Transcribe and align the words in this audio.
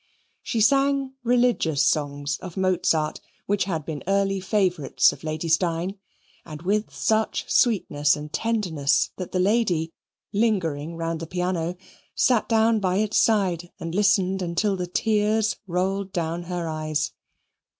She 0.41 0.61
sang 0.61 1.13
religious 1.23 1.85
songs 1.85 2.39
of 2.39 2.57
Mozart, 2.57 3.19
which 3.45 3.65
had 3.65 3.85
been 3.85 4.03
early 4.07 4.39
favourites 4.39 5.13
of 5.13 5.23
Lady 5.23 5.47
Steyne, 5.47 5.99
and 6.43 6.63
with 6.63 6.91
such 6.91 7.45
sweetness 7.47 8.15
and 8.15 8.33
tenderness 8.33 9.11
that 9.17 9.31
the 9.31 9.39
lady, 9.39 9.93
lingering 10.33 10.95
round 10.97 11.19
the 11.19 11.27
piano, 11.27 11.77
sat 12.15 12.49
down 12.49 12.79
by 12.79 12.95
its 12.95 13.17
side 13.17 13.69
and 13.79 13.93
listened 13.93 14.41
until 14.41 14.75
the 14.75 14.87
tears 14.87 15.57
rolled 15.67 16.11
down 16.11 16.41
her 16.45 16.67
eyes. 16.67 17.11